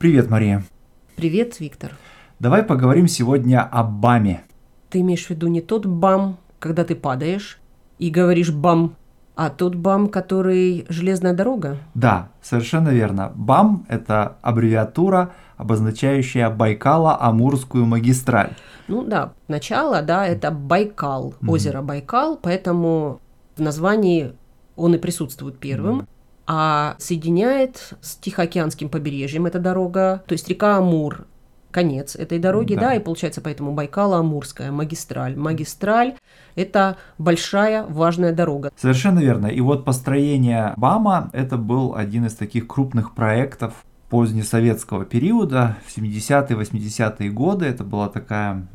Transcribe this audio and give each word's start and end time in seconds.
Привет, 0.00 0.30
Мария. 0.30 0.64
Привет, 1.16 1.60
Виктор. 1.60 1.92
Давай 2.38 2.62
поговорим 2.62 3.06
сегодня 3.06 3.60
о 3.60 3.84
БАМе. 3.84 4.44
Ты 4.88 5.00
имеешь 5.00 5.26
в 5.26 5.28
виду 5.28 5.48
не 5.48 5.60
тот 5.60 5.84
бам, 5.84 6.38
когда 6.58 6.84
ты 6.84 6.94
падаешь 6.94 7.60
и 7.98 8.08
говоришь 8.08 8.50
бам, 8.50 8.96
а 9.36 9.50
тот 9.50 9.74
бам, 9.74 10.08
который 10.08 10.86
железная 10.88 11.34
дорога? 11.34 11.76
Да, 11.92 12.30
совершенно 12.40 12.88
верно. 12.88 13.30
БАМ– 13.34 13.84
это 13.90 14.38
аббревиатура, 14.40 15.32
обозначающая 15.58 16.48
Байкало-Амурскую 16.48 17.84
магистраль. 17.84 18.54
Ну 18.88 19.04
да, 19.04 19.34
начало, 19.48 20.00
да, 20.00 20.26
это 20.26 20.50
Байкал, 20.50 21.34
mm-hmm. 21.42 21.50
озеро 21.50 21.82
Байкал, 21.82 22.38
поэтому 22.40 23.20
в 23.54 23.60
названии 23.60 24.32
он 24.76 24.94
и 24.94 24.98
присутствует 24.98 25.58
первым. 25.58 25.98
Mm-hmm 25.98 26.19
а 26.52 26.96
соединяет 26.98 27.94
с 28.00 28.16
Тихоокеанским 28.16 28.88
побережьем 28.88 29.46
эта 29.46 29.60
дорога, 29.60 30.24
то 30.26 30.32
есть 30.32 30.48
река 30.48 30.78
Амур, 30.78 31.28
конец 31.70 32.16
этой 32.16 32.40
дороги, 32.40 32.74
да, 32.74 32.80
да 32.80 32.94
и 32.96 32.98
получается 32.98 33.40
поэтому 33.40 33.72
Байкало-Амурская 33.72 34.72
магистраль. 34.72 35.36
Магистраль– 35.36 36.16
это 36.56 36.96
большая 37.18 37.84
важная 37.84 38.32
дорога. 38.32 38.72
Совершенно 38.74 39.20
верно. 39.20 39.46
И 39.46 39.60
вот 39.60 39.84
построение 39.84 40.74
БАМа– 40.76 41.30
это 41.32 41.56
был 41.56 41.94
один 41.94 42.26
из 42.26 42.34
таких 42.34 42.66
крупных 42.66 43.14
проектов 43.14 43.84
позднесоветского 44.08 45.04
периода, 45.04 45.76
в 45.86 45.96
70-е, 45.96 46.56
80-е 46.58 47.30
годы. 47.30 47.66
Это 47.66 47.84
была 47.84 48.08
такая 48.08 48.66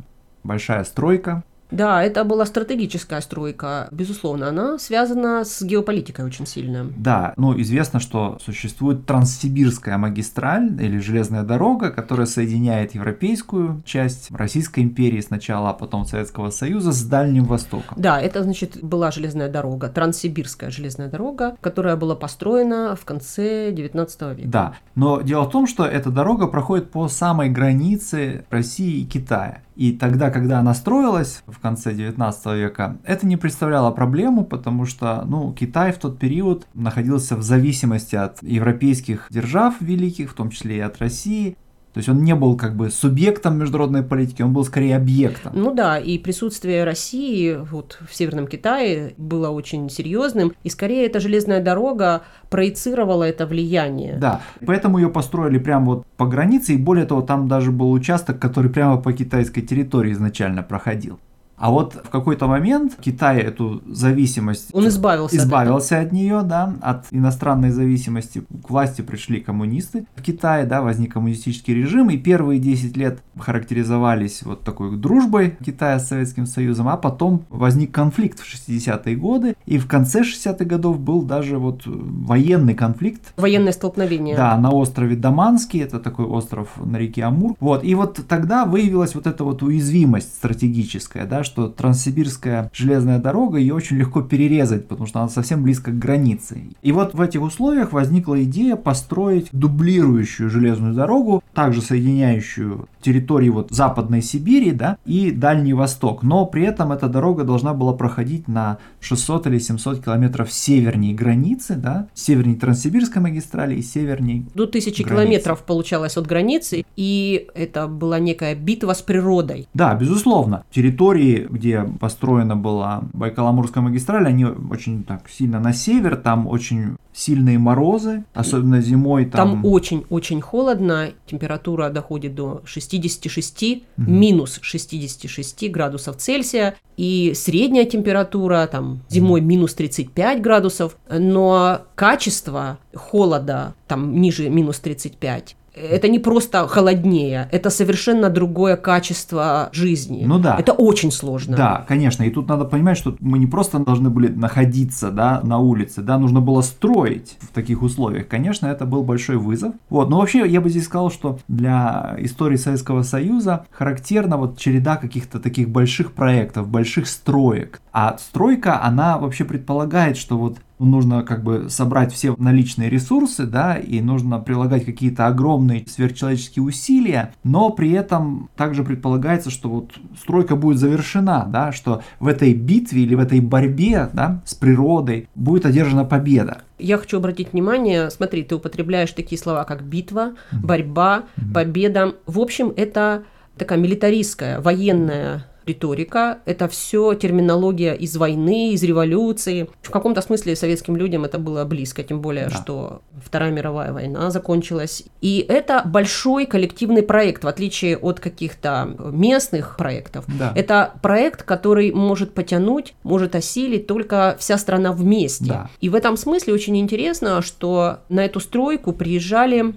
большая 0.45 0.85
стройка, 0.85 1.43
да, 1.71 2.03
это 2.03 2.23
была 2.23 2.45
стратегическая 2.45 3.21
стройка, 3.21 3.87
безусловно, 3.91 4.49
она 4.49 4.77
связана 4.77 5.43
с 5.43 5.61
геополитикой 5.61 6.25
очень 6.25 6.45
сильно. 6.45 6.91
Да, 6.95 7.33
ну 7.37 7.59
известно, 7.59 7.99
что 7.99 8.37
существует 8.43 9.05
Транссибирская 9.05 9.97
магистраль 9.97 10.71
или 10.81 10.99
железная 10.99 11.43
дорога, 11.43 11.91
которая 11.91 12.27
соединяет 12.27 12.93
европейскую 12.95 13.81
часть 13.85 14.31
Российской 14.31 14.81
империи 14.81 15.21
сначала, 15.21 15.71
а 15.71 15.73
потом 15.73 16.05
Советского 16.05 16.51
Союза 16.51 16.91
с 16.91 17.03
Дальним 17.03 17.45
Востоком. 17.45 17.97
Да, 17.97 18.21
это 18.21 18.43
значит 18.43 18.83
была 18.83 19.11
железная 19.11 19.49
дорога, 19.49 19.89
Транссибирская 19.89 20.69
железная 20.69 21.09
дорога, 21.09 21.57
которая 21.61 21.95
была 21.95 22.15
построена 22.15 22.95
в 22.95 23.05
конце 23.05 23.71
19 23.71 24.21
века. 24.37 24.49
Да, 24.49 24.73
но 24.93 25.21
дело 25.21 25.45
в 25.45 25.49
том, 25.49 25.67
что 25.67 25.85
эта 25.85 26.11
дорога 26.11 26.47
проходит 26.47 26.91
по 26.91 27.07
самой 27.07 27.49
границе 27.49 28.45
России 28.49 29.01
и 29.01 29.05
Китая. 29.05 29.61
И 29.75 29.91
тогда, 29.91 30.31
когда 30.31 30.59
она 30.59 30.73
строилась 30.73 31.43
в 31.47 31.59
конце 31.59 31.93
19 31.93 32.45
века, 32.57 32.97
это 33.03 33.27
не 33.27 33.37
представляло 33.37 33.91
проблему, 33.91 34.45
потому 34.45 34.85
что 34.85 35.23
ну, 35.27 35.53
Китай 35.53 35.91
в 35.91 35.97
тот 35.97 36.17
период 36.17 36.67
находился 36.73 37.35
в 37.35 37.43
зависимости 37.43 38.15
от 38.15 38.41
европейских 38.41 39.27
держав 39.29 39.81
великих, 39.81 40.31
в 40.31 40.33
том 40.33 40.49
числе 40.49 40.77
и 40.77 40.81
от 40.81 40.97
России. 40.99 41.57
То 41.95 41.99
есть 41.99 42.09
он 42.09 42.25
не 42.25 42.35
был 42.35 42.57
как 42.57 42.75
бы 42.75 42.89
субъектом 42.89 43.57
международной 43.57 44.03
политики, 44.03 44.41
он 44.41 44.51
был 44.51 44.65
скорее 44.65 44.97
объектом. 44.97 45.53
Ну 45.55 45.73
да, 45.73 45.97
и 45.97 46.17
присутствие 46.17 46.83
России 46.83 47.57
вот 47.71 47.99
в 48.05 48.13
Северном 48.13 48.47
Китае 48.47 49.13
было 49.15 49.49
очень 49.49 49.89
серьезным, 49.89 50.51
и 50.61 50.69
скорее 50.69 51.05
эта 51.05 51.21
железная 51.21 51.63
дорога 51.63 52.23
проецировала 52.49 53.23
это 53.23 53.47
влияние. 53.47 54.17
Да, 54.17 54.41
поэтому 54.65 54.97
ее 54.97 55.07
построили 55.07 55.57
прямо 55.57 55.85
вот 55.85 56.05
по 56.17 56.25
границе, 56.25 56.73
и 56.73 56.77
более 56.77 57.05
того, 57.05 57.21
там 57.21 57.47
даже 57.47 57.71
был 57.71 57.93
участок, 57.93 58.39
который 58.39 58.69
прямо 58.69 58.97
по 58.97 59.13
китайской 59.13 59.61
территории 59.61 60.11
изначально 60.11 60.63
проходил. 60.63 61.17
А 61.57 61.71
вот 61.71 61.93
в 61.93 62.09
какой-то 62.09 62.47
момент 62.47 62.97
Китай 62.99 63.39
эту 63.39 63.81
зависимость... 63.87 64.69
Он 64.73 64.87
избавился, 64.87 65.37
избавился 65.37 65.99
от, 65.99 66.07
от 66.07 66.11
нее, 66.11 66.41
да, 66.43 66.75
от 66.81 67.05
иностранной 67.11 67.71
зависимости. 67.71 68.43
К 68.63 68.69
власти 68.69 69.01
пришли 69.01 69.39
коммунисты 69.39 70.05
в 70.15 70.21
Китае, 70.21 70.65
да, 70.65 70.81
возник 70.81 71.13
коммунистический 71.13 71.73
режим, 71.73 72.09
и 72.09 72.17
первые 72.17 72.59
10 72.59 72.97
лет 72.97 73.19
характеризовались 73.37 74.43
вот 74.43 74.61
такой 74.61 74.97
дружбой 74.97 75.57
Китая 75.65 75.99
с 75.99 76.09
Советским 76.09 76.45
Союзом, 76.45 76.89
а 76.89 76.97
потом 76.97 77.45
возник 77.49 77.91
конфликт 77.91 78.39
в 78.39 78.53
60-е 78.53 79.15
годы, 79.15 79.55
и 79.65 79.77
в 79.77 79.87
конце 79.87 80.21
60-х 80.21 80.65
годов 80.65 80.99
был 80.99 81.21
даже 81.21 81.57
вот 81.57 81.83
военный 81.85 82.73
конфликт. 82.73 83.33
Военное 83.37 83.71
столкновение. 83.71 84.35
Да, 84.35 84.57
на 84.57 84.71
острове 84.71 85.15
Даманский, 85.15 85.81
это 85.81 85.99
такой 85.99 86.25
остров 86.25 86.69
на 86.83 86.97
реке 86.97 87.23
Амур. 87.23 87.55
Вот, 87.59 87.83
и 87.83 87.95
вот 87.95 88.19
тогда 88.27 88.65
выявилась 88.65 89.15
вот 89.15 89.25
эта 89.25 89.43
вот 89.43 89.63
уязвимость 89.63 90.35
стратегическая, 90.35 91.25
да, 91.25 91.44
что 91.45 91.69
Транссибирская 91.69 92.69
железная 92.73 93.19
дорога, 93.19 93.57
ее 93.57 93.73
очень 93.73 93.97
легко 93.97 94.21
перерезать, 94.21 94.87
потому 94.87 95.07
что 95.07 95.19
она 95.19 95.29
совсем 95.29 95.63
близко 95.63 95.91
к 95.91 95.99
границе. 95.99 96.63
И 96.81 96.91
вот 96.91 97.13
в 97.13 97.21
этих 97.21 97.41
условиях 97.41 97.93
возникла 97.93 98.43
идея 98.43 98.75
построить 98.75 99.47
дублирующую 99.51 100.49
железную 100.49 100.93
дорогу, 100.93 101.43
также 101.53 101.81
соединяющую 101.81 102.87
территории 103.01 103.49
вот 103.49 103.71
Западной 103.71 104.21
Сибири 104.21 104.71
да, 104.71 104.97
и 105.05 105.31
Дальний 105.31 105.73
Восток. 105.73 106.23
Но 106.23 106.45
при 106.45 106.63
этом 106.63 106.91
эта 106.91 107.07
дорога 107.07 107.43
должна 107.43 107.73
была 107.73 107.93
проходить 107.93 108.47
на 108.47 108.79
600 108.99 109.47
или 109.47 109.59
700 109.59 110.03
километров 110.03 110.51
севернее 110.51 111.13
границы, 111.13 111.75
да, 111.75 112.07
севернее 112.13 112.57
Транссибирской 112.57 113.21
магистрали 113.21 113.75
и 113.75 113.81
севернее 113.81 114.45
До 114.53 114.65
тысячи 114.65 115.03
километров 115.03 115.63
получалось 115.63 116.17
от 116.17 116.25
границы, 116.25 116.85
и 116.95 117.47
это 117.53 117.87
была 117.87 118.19
некая 118.19 118.55
битва 118.55 118.93
с 118.93 119.01
природой. 119.01 119.67
Да, 119.73 119.93
безусловно. 119.95 120.63
Территории 120.71 121.34
где 121.39 121.83
построена 121.99 122.55
была 122.55 123.03
Байкало-Амурская 123.13 123.81
магистраль, 123.81 124.27
они 124.27 124.45
очень 124.45 125.03
так 125.03 125.29
сильно 125.29 125.59
на 125.59 125.73
север, 125.73 126.15
там 126.15 126.47
очень 126.47 126.97
сильные 127.13 127.57
морозы, 127.57 128.25
особенно 128.33 128.81
зимой. 128.81 129.25
Там, 129.25 129.51
там 129.51 129.65
очень-очень 129.65 130.41
холодно, 130.41 131.11
температура 131.25 131.89
доходит 131.89 132.35
до 132.35 132.61
66, 132.65 133.63
угу. 133.97 134.11
минус 134.11 134.59
66 134.61 135.71
градусов 135.71 136.17
Цельсия, 136.17 136.75
и 136.97 137.33
средняя 137.35 137.85
температура 137.85 138.67
там 138.67 139.01
зимой 139.09 139.41
минус 139.41 139.73
35 139.73 140.41
градусов, 140.41 140.97
но 141.09 141.81
качество 141.95 142.79
холода 142.93 143.75
там 143.87 144.19
ниже 144.19 144.49
минус 144.49 144.79
35 144.79 145.55
это 145.75 146.07
не 146.07 146.19
просто 146.19 146.67
холоднее, 146.67 147.49
это 147.51 147.69
совершенно 147.69 148.29
другое 148.29 148.77
качество 148.77 149.69
жизни. 149.71 150.23
Ну 150.25 150.39
да. 150.39 150.55
Это 150.57 150.71
очень 150.71 151.11
сложно. 151.11 151.57
Да, 151.57 151.85
конечно. 151.87 152.23
И 152.23 152.29
тут 152.29 152.47
надо 152.47 152.65
понимать, 152.65 152.97
что 152.97 153.15
мы 153.19 153.39
не 153.39 153.47
просто 153.47 153.79
должны 153.79 154.09
были 154.09 154.27
находиться 154.27 155.11
да, 155.11 155.41
на 155.43 155.59
улице, 155.59 156.01
да, 156.01 156.17
нужно 156.17 156.41
было 156.41 156.61
строить 156.61 157.37
в 157.41 157.47
таких 157.49 157.81
условиях. 157.81 158.27
Конечно, 158.27 158.67
это 158.67 158.85
был 158.85 159.03
большой 159.03 159.37
вызов. 159.37 159.73
Вот. 159.89 160.09
Но 160.09 160.19
вообще 160.19 160.47
я 160.47 160.61
бы 160.61 160.69
здесь 160.69 160.85
сказал, 160.85 161.11
что 161.11 161.39
для 161.47 162.15
истории 162.19 162.57
Советского 162.57 163.03
Союза 163.03 163.65
характерна 163.71 164.37
вот 164.37 164.57
череда 164.57 164.95
каких-то 164.95 165.39
таких 165.39 165.69
больших 165.69 166.13
проектов, 166.13 166.67
больших 166.67 167.07
строек. 167.07 167.81
А 167.91 168.17
стройка, 168.17 168.83
она 168.83 169.17
вообще 169.17 169.45
предполагает, 169.45 170.17
что 170.17 170.37
вот 170.37 170.57
нужно 170.79 171.23
как 171.23 171.43
бы 171.43 171.69
собрать 171.69 172.13
все 172.13 172.35
наличные 172.37 172.89
ресурсы, 172.89 173.45
да, 173.45 173.75
и 173.75 174.01
нужно 174.01 174.39
прилагать 174.39 174.85
какие-то 174.85 175.27
огромные 175.27 175.85
сверхчеловеческие 175.87 176.63
усилия, 176.63 177.33
но 177.43 177.69
при 177.69 177.91
этом 177.91 178.49
также 178.55 178.83
предполагается, 178.83 179.49
что 179.49 179.69
вот 179.69 179.93
стройка 180.19 180.55
будет 180.55 180.77
завершена, 180.77 181.45
да, 181.47 181.71
что 181.71 182.01
в 182.19 182.27
этой 182.27 182.53
битве 182.53 183.03
или 183.03 183.15
в 183.15 183.19
этой 183.19 183.39
борьбе, 183.39 184.09
да, 184.13 184.41
с 184.45 184.53
природой 184.53 185.29
будет 185.35 185.65
одержана 185.65 186.05
победа. 186.05 186.61
Я 186.77 186.97
хочу 186.97 187.17
обратить 187.17 187.53
внимание, 187.53 188.09
смотри, 188.09 188.43
ты 188.43 188.55
употребляешь 188.55 189.11
такие 189.11 189.39
слова, 189.39 189.63
как 189.63 189.83
битва, 189.83 190.33
борьба, 190.51 191.23
победа. 191.53 192.15
В 192.25 192.39
общем, 192.39 192.73
это 192.75 193.23
такая 193.57 193.79
милитаристская, 193.79 194.59
военная 194.59 195.45
риторика, 195.65 196.39
это 196.45 196.67
все 196.67 197.13
терминология 197.13 197.93
из 197.93 198.15
войны, 198.17 198.73
из 198.73 198.83
революции. 198.83 199.69
В 199.81 199.89
каком-то 199.89 200.21
смысле 200.21 200.55
советским 200.55 200.95
людям 200.95 201.25
это 201.25 201.39
было 201.39 201.65
близко, 201.65 202.03
тем 202.03 202.21
более, 202.21 202.49
да. 202.49 202.55
что 202.55 203.01
Вторая 203.23 203.51
мировая 203.51 203.93
война 203.93 204.29
закончилась. 204.31 205.03
И 205.21 205.45
это 205.47 205.81
большой 205.85 206.45
коллективный 206.45 207.03
проект, 207.03 207.43
в 207.43 207.47
отличие 207.47 207.97
от 207.97 208.19
каких-то 208.19 208.95
местных 209.11 209.77
проектов. 209.77 210.25
Да. 210.27 210.51
Это 210.55 210.93
проект, 211.01 211.43
который 211.43 211.91
может 211.91 212.33
потянуть, 212.33 212.93
может 213.03 213.35
осилить 213.35 213.87
только 213.87 214.35
вся 214.39 214.57
страна 214.57 214.91
вместе. 214.91 215.45
Да. 215.45 215.69
И 215.81 215.89
в 215.89 215.95
этом 215.95 216.17
смысле 216.17 216.53
очень 216.53 216.77
интересно, 216.77 217.41
что 217.41 217.99
на 218.09 218.25
эту 218.25 218.39
стройку 218.39 218.93
приезжали 218.93 219.73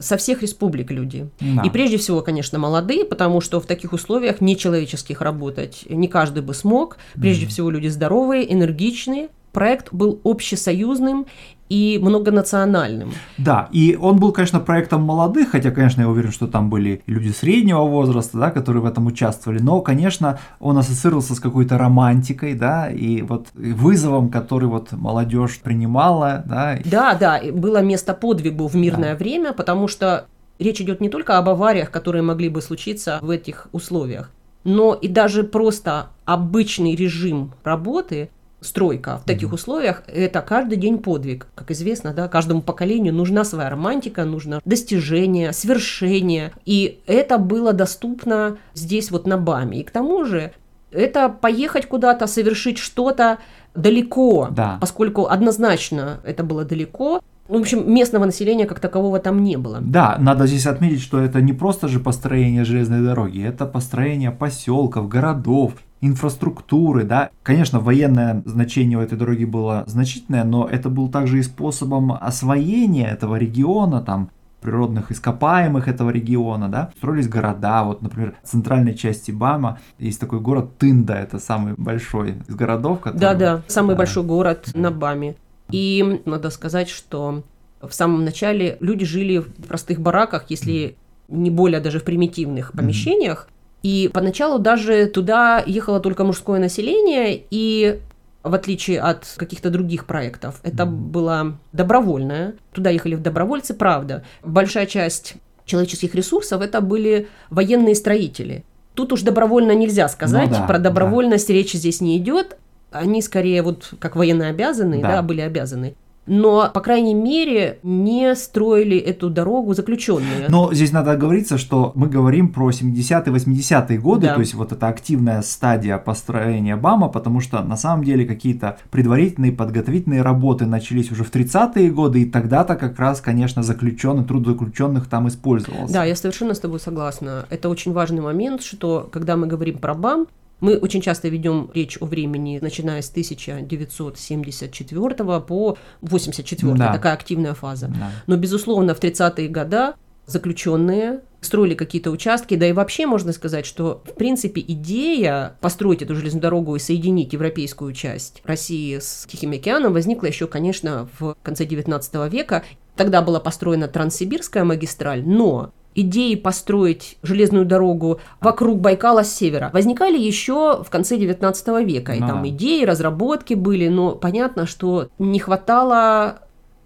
со 0.00 0.16
всех 0.16 0.42
республик 0.42 0.90
люди. 0.90 1.28
Да. 1.40 1.62
И 1.62 1.70
прежде 1.70 1.98
всего, 1.98 2.22
конечно, 2.22 2.58
молодые, 2.58 3.04
потому 3.04 3.40
что 3.40 3.60
в 3.60 3.66
таких 3.66 3.92
условиях 3.92 4.40
нечеловеческих 4.40 5.20
работать 5.20 5.84
не 5.88 6.08
каждый 6.08 6.42
бы 6.42 6.54
смог. 6.54 6.98
Прежде 7.14 7.46
mm. 7.46 7.48
всего, 7.48 7.70
люди 7.70 7.88
здоровые, 7.88 8.52
энергичные. 8.52 9.28
Проект 9.52 9.92
был 9.92 10.20
общесоюзным, 10.24 11.26
и 11.70 12.00
многонациональным. 12.02 13.12
Да, 13.38 13.68
и 13.70 13.96
он 13.98 14.18
был, 14.18 14.32
конечно, 14.32 14.58
проектом 14.58 15.02
молодых, 15.02 15.52
хотя, 15.52 15.70
конечно, 15.70 16.02
я 16.02 16.08
уверен, 16.08 16.32
что 16.32 16.48
там 16.48 16.68
были 16.68 17.02
люди 17.06 17.30
среднего 17.30 17.82
возраста, 17.82 18.38
да, 18.38 18.50
которые 18.50 18.82
в 18.82 18.86
этом 18.86 19.06
участвовали, 19.06 19.60
но, 19.60 19.80
конечно, 19.80 20.40
он 20.58 20.76
ассоциировался 20.76 21.34
с 21.36 21.40
какой-то 21.40 21.78
романтикой, 21.78 22.54
да, 22.54 22.90
и 22.90 23.22
вот 23.22 23.46
вызовом, 23.54 24.30
который 24.30 24.68
вот 24.68 24.90
молодежь 24.90 25.60
принимала, 25.60 26.42
да. 26.44 26.78
Да, 26.84 27.14
да, 27.14 27.40
было 27.52 27.80
место 27.80 28.14
подвигу 28.14 28.66
в 28.66 28.74
мирное 28.74 29.12
да. 29.12 29.18
время, 29.18 29.52
потому 29.52 29.86
что 29.86 30.26
речь 30.58 30.80
идет 30.80 31.00
не 31.00 31.08
только 31.08 31.38
об 31.38 31.48
авариях, 31.48 31.92
которые 31.92 32.22
могли 32.22 32.48
бы 32.48 32.62
случиться 32.62 33.20
в 33.22 33.30
этих 33.30 33.68
условиях, 33.70 34.32
но 34.64 34.94
и 34.94 35.06
даже 35.06 35.44
просто 35.44 36.08
обычный 36.24 36.96
режим 36.96 37.52
работы, 37.62 38.28
стройка 38.60 39.18
в 39.18 39.24
таких 39.24 39.48
mm-hmm. 39.48 39.54
условиях, 39.54 40.02
это 40.06 40.42
каждый 40.42 40.76
день 40.76 40.98
подвиг. 40.98 41.46
Как 41.54 41.70
известно, 41.70 42.12
да, 42.12 42.28
каждому 42.28 42.62
поколению 42.62 43.14
нужна 43.14 43.44
своя 43.44 43.70
романтика, 43.70 44.24
нужно 44.24 44.60
достижение, 44.64 45.52
свершение. 45.52 46.52
И 46.64 47.00
это 47.06 47.38
было 47.38 47.72
доступно 47.72 48.58
здесь 48.74 49.10
вот 49.10 49.26
на 49.26 49.38
БАМе. 49.38 49.80
И 49.80 49.84
к 49.84 49.90
тому 49.90 50.24
же 50.24 50.52
это 50.90 51.28
поехать 51.28 51.86
куда-то, 51.86 52.26
совершить 52.26 52.78
что-то 52.78 53.38
далеко, 53.74 54.48
да. 54.50 54.78
поскольку 54.80 55.26
однозначно 55.26 56.20
это 56.24 56.42
было 56.42 56.64
далеко, 56.64 57.20
в 57.50 57.56
общем, 57.56 57.92
местного 57.92 58.24
населения 58.24 58.66
как 58.66 58.80
такового 58.80 59.18
там 59.18 59.42
не 59.42 59.56
было. 59.56 59.78
Да, 59.80 60.16
надо 60.18 60.46
здесь 60.46 60.66
отметить, 60.66 61.00
что 61.00 61.20
это 61.20 61.40
не 61.40 61.52
просто 61.52 61.88
же 61.88 61.98
построение 61.98 62.64
железной 62.64 63.02
дороги, 63.02 63.42
это 63.42 63.66
построение 63.66 64.30
поселков, 64.30 65.08
городов, 65.08 65.72
инфраструктуры, 66.00 67.04
да. 67.04 67.30
Конечно, 67.42 67.80
военное 67.80 68.42
значение 68.46 68.98
у 68.98 69.02
этой 69.02 69.18
дороги 69.18 69.44
было 69.44 69.84
значительное, 69.86 70.44
но 70.44 70.66
это 70.66 70.88
был 70.88 71.08
также 71.08 71.40
и 71.40 71.42
способом 71.42 72.12
освоения 72.12 73.08
этого 73.08 73.36
региона, 73.36 74.00
там, 74.00 74.30
природных 74.60 75.10
ископаемых 75.10 75.88
этого 75.88 76.10
региона, 76.10 76.68
да, 76.68 76.90
строились 76.98 77.28
города, 77.28 77.82
вот, 77.82 78.02
например, 78.02 78.34
в 78.42 78.48
центральной 78.48 78.94
части 78.94 79.30
Бама 79.30 79.78
есть 79.98 80.20
такой 80.20 80.40
город 80.40 80.78
Тында, 80.78 81.14
это 81.14 81.38
самый 81.38 81.74
большой 81.76 82.36
из 82.46 82.54
городов, 82.54 83.00
который... 83.00 83.20
Да-да, 83.20 83.62
самый 83.66 83.96
большой 83.96 84.22
город 84.22 84.70
на 84.74 84.90
Баме. 84.90 85.34
И 85.72 86.22
надо 86.24 86.50
сказать, 86.50 86.88
что 86.88 87.42
в 87.80 87.92
самом 87.92 88.24
начале 88.24 88.76
люди 88.80 89.04
жили 89.04 89.38
в 89.38 89.50
простых 89.66 90.00
бараках, 90.00 90.46
если 90.48 90.96
не 91.28 91.50
более 91.50 91.80
даже 91.80 92.00
в 92.00 92.04
примитивных 92.04 92.72
помещениях. 92.72 93.48
И 93.82 94.10
поначалу 94.12 94.58
даже 94.58 95.06
туда 95.06 95.62
ехало 95.66 96.00
только 96.00 96.24
мужское 96.24 96.60
население, 96.60 97.42
и 97.50 98.00
в 98.42 98.54
отличие 98.54 99.00
от 99.00 99.26
каких-то 99.36 99.70
других 99.70 100.06
проектов, 100.06 100.60
это 100.62 100.86
было 100.86 101.58
добровольное. 101.72 102.54
Туда 102.72 102.90
ехали 102.90 103.14
в 103.14 103.22
добровольцы, 103.22 103.74
правда. 103.74 104.24
Большая 104.42 104.86
часть 104.86 105.34
человеческих 105.64 106.14
ресурсов 106.14 106.62
это 106.62 106.80
были 106.80 107.28
военные 107.48 107.94
строители. 107.94 108.64
Тут 108.94 109.12
уж 109.12 109.22
добровольно 109.22 109.72
нельзя 109.72 110.08
сказать, 110.08 110.50
ну, 110.50 110.56
да, 110.58 110.66
про 110.66 110.78
добровольность 110.78 111.48
да. 111.48 111.54
речи 111.54 111.76
здесь 111.76 112.00
не 112.00 112.18
идет, 112.18 112.58
они 112.90 113.22
скорее 113.22 113.62
вот 113.62 113.94
как 113.98 114.16
военно 114.16 114.48
обязанные, 114.48 115.02
да. 115.02 115.16
да, 115.16 115.22
были 115.22 115.40
обязаны 115.40 115.94
но, 116.30 116.70
по 116.72 116.80
крайней 116.80 117.14
мере, 117.14 117.80
не 117.82 118.36
строили 118.36 118.96
эту 118.96 119.30
дорогу 119.30 119.74
заключенные. 119.74 120.46
Но 120.48 120.72
здесь 120.72 120.92
надо 120.92 121.10
оговориться, 121.10 121.58
что 121.58 121.90
мы 121.96 122.06
говорим 122.06 122.52
про 122.52 122.70
70-е, 122.70 123.34
80-е 123.34 123.98
годы, 123.98 124.28
да. 124.28 124.34
то 124.34 124.40
есть 124.40 124.54
вот 124.54 124.70
эта 124.70 124.86
активная 124.86 125.42
стадия 125.42 125.98
построения 125.98 126.76
БАМа, 126.76 127.08
потому 127.08 127.40
что 127.40 127.62
на 127.62 127.76
самом 127.76 128.04
деле 128.04 128.26
какие-то 128.26 128.78
предварительные 128.92 129.50
подготовительные 129.50 130.22
работы 130.22 130.66
начались 130.66 131.10
уже 131.10 131.24
в 131.24 131.32
30-е 131.32 131.90
годы, 131.90 132.22
и 132.22 132.26
тогда-то 132.26 132.76
как 132.76 132.98
раз, 133.00 133.20
конечно, 133.20 133.64
заключенный, 133.64 134.24
труд 134.24 134.46
заключенных 134.46 135.08
там 135.08 135.26
использовался. 135.26 135.92
Да, 135.92 136.04
я 136.04 136.14
совершенно 136.14 136.54
с 136.54 136.60
тобой 136.60 136.78
согласна. 136.78 137.46
Это 137.50 137.68
очень 137.68 137.92
важный 137.92 138.20
момент, 138.20 138.62
что 138.62 139.08
когда 139.10 139.36
мы 139.36 139.48
говорим 139.48 139.78
про 139.78 139.94
БАМ, 139.94 140.28
мы 140.60 140.76
очень 140.76 141.00
часто 141.00 141.28
ведем 141.28 141.70
речь 141.74 141.96
о 142.00 142.06
времени, 142.06 142.58
начиная 142.60 143.02
с 143.02 143.10
1974 143.10 145.40
по 145.40 145.76
84, 146.02 146.74
да. 146.74 146.92
такая 146.92 147.14
активная 147.14 147.54
фаза. 147.54 147.88
Да. 147.88 148.12
Но, 148.26 148.36
безусловно, 148.36 148.94
в 148.94 149.00
30-е 149.00 149.48
годы 149.48 149.94
заключенные 150.26 151.20
строили 151.40 151.74
какие-то 151.74 152.10
участки, 152.10 152.54
да 152.54 152.66
и 152.66 152.72
вообще 152.72 153.06
можно 153.06 153.32
сказать, 153.32 153.66
что 153.66 154.02
в 154.06 154.14
принципе 154.14 154.60
идея 154.60 155.56
построить 155.60 156.02
эту 156.02 156.14
железную 156.14 156.42
дорогу 156.42 156.76
и 156.76 156.78
соединить 156.78 157.32
европейскую 157.32 157.92
часть 157.94 158.42
России 158.44 158.98
с 158.98 159.26
Тихим 159.26 159.52
океаном 159.52 159.92
возникла 159.92 160.26
еще, 160.26 160.46
конечно, 160.46 161.08
в 161.18 161.36
конце 161.42 161.64
19 161.64 162.30
века. 162.30 162.64
Тогда 162.96 163.22
была 163.22 163.40
построена 163.40 163.88
Транссибирская 163.88 164.64
магистраль, 164.64 165.26
но 165.26 165.72
идеи 165.94 166.34
построить 166.34 167.18
железную 167.22 167.64
дорогу 167.64 168.20
вокруг 168.40 168.80
Байкала 168.80 169.22
с 169.22 169.34
севера 169.34 169.70
возникали 169.72 170.18
еще 170.18 170.82
в 170.82 170.90
конце 170.90 171.16
19 171.16 171.84
века. 171.84 172.12
И 172.12 172.20
там 172.20 172.46
идеи, 172.48 172.84
разработки 172.84 173.54
были, 173.54 173.88
но 173.88 174.14
понятно, 174.14 174.66
что 174.66 175.08
не 175.18 175.38
хватало 175.38 176.40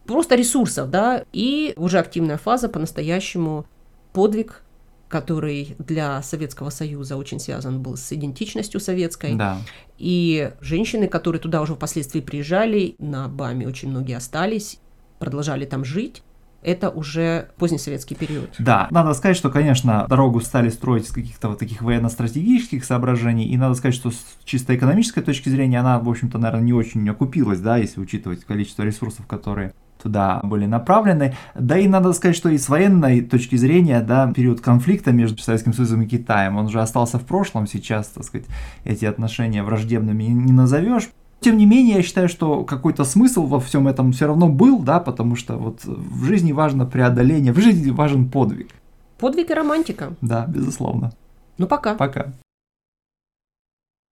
просто 0.07 0.35
ресурсов, 0.35 0.91
да, 0.91 1.25
и 1.33 1.75
уже 1.77 1.99
активная 1.99 2.37
фаза 2.37 2.69
по-настоящему 2.69 3.67
подвиг 4.13 4.65
который 5.07 5.77
для 5.79 6.21
Советского 6.23 6.71
Союза 6.71 7.17
очень 7.17 7.39
связан 7.39 7.81
был 7.81 7.97
с 7.97 8.11
идентичностью 8.11 8.81
советской. 8.81 9.35
Да. 9.35 9.59
И 9.97 10.51
женщины, 10.61 11.07
которые 11.07 11.41
туда 11.41 11.63
уже 11.63 11.77
впоследствии 11.77 12.21
приезжали, 12.21 12.97
на 12.99 13.29
БАМе 13.29 13.69
очень 13.69 13.91
многие 13.91 14.17
остались, 14.17 14.81
продолжали 15.21 15.67
там 15.67 15.85
жить 15.85 16.25
это 16.65 16.91
уже 16.91 17.49
поздний 17.59 17.79
советский 17.79 18.15
период. 18.15 18.51
Да, 18.59 18.89
надо 18.91 19.15
сказать, 19.15 19.37
что, 19.37 19.51
конечно, 19.51 20.07
дорогу 20.09 20.41
стали 20.41 20.71
строить 20.71 21.07
с 21.07 21.13
каких-то 21.13 21.51
вот 21.51 21.59
таких 21.59 21.83
военно-стратегических 21.83 22.85
соображений, 22.85 23.47
и 23.47 23.57
надо 23.57 23.75
сказать, 23.75 23.95
что 23.95 24.11
с 24.11 24.17
чисто 24.45 24.75
экономической 24.75 25.23
точки 25.23 25.49
зрения 25.49 25.81
она, 25.81 25.99
в 25.99 26.09
общем-то, 26.09 26.39
наверное, 26.39 26.65
не 26.65 26.73
очень 26.73 27.09
окупилась, 27.09 27.61
да, 27.61 27.77
если 27.77 28.01
учитывать 28.01 28.45
количество 28.45 28.83
ресурсов, 28.83 29.27
которые 29.27 29.75
туда 30.03 30.41
были 30.43 30.67
направлены. 30.67 31.35
Да 31.55 31.79
и 31.79 31.89
надо 31.89 32.13
сказать, 32.13 32.37
что 32.37 32.51
и 32.51 32.59
с 32.59 32.69
военной 32.69 33.23
точки 33.23 33.57
зрения, 33.57 34.01
да, 34.01 34.31
период 34.33 34.61
конфликта 34.61 35.13
между 35.13 35.43
Советским 35.43 35.73
Союзом 35.73 36.03
и 36.03 36.07
Китаем, 36.07 36.57
он 36.57 36.67
уже 36.67 36.81
остался 36.81 37.19
в 37.19 37.25
прошлом, 37.25 37.67
сейчас, 37.67 38.09
так 38.09 38.25
сказать, 38.25 38.47
эти 38.85 39.07
отношения 39.07 39.63
враждебными 39.63 40.25
не 40.25 40.53
назовешь. 40.53 41.09
Тем 41.41 41.59
не 41.59 41.67
менее, 41.67 41.97
я 41.97 42.03
считаю, 42.03 42.29
что 42.29 42.65
какой-то 42.65 43.05
смысл 43.05 43.47
во 43.47 43.61
всем 43.61 43.87
этом 43.87 44.13
все 44.13 44.27
равно 44.27 44.49
был, 44.49 44.79
да, 44.79 44.99
потому 44.99 45.37
что 45.37 45.57
вот 45.57 45.85
в 45.85 46.25
жизни 46.25 46.53
важно 46.53 46.87
преодоление, 46.87 47.53
в 47.53 47.61
жизни 47.61 47.91
важен 47.91 48.31
подвиг. 48.31 48.71
Подвиг 49.19 49.51
и 49.51 49.55
романтика. 49.55 50.15
Да, 50.21 50.47
безусловно. 50.47 51.13
Ну 51.59 51.67
пока. 51.67 51.95
Пока. 51.95 52.33